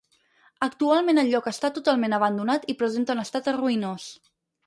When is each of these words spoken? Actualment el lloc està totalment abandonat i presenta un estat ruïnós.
Actualment 0.67 1.21
el 1.23 1.27
lloc 1.33 1.49
està 1.51 1.69
totalment 1.75 2.17
abandonat 2.19 2.67
i 2.73 2.77
presenta 2.79 3.17
un 3.17 3.23
estat 3.27 3.53
ruïnós. 3.59 4.09